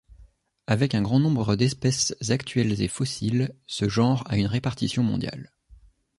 [0.65, 5.53] Avec un grand nombre d'espèces actuelles et fossiles, ce genre a une répartition mondiale.